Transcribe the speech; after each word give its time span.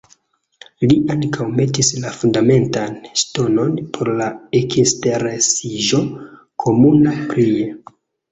Li 0.91 0.95
ankaŭ 1.15 1.45
metis 1.59 1.91
la 2.05 2.13
fundamentan 2.21 2.95
ŝtonon 3.23 3.77
por 3.97 4.11
la 4.21 4.29
ekinsteresiĝo 4.61 6.01
komuna 6.65 7.15
prie. 7.33 7.71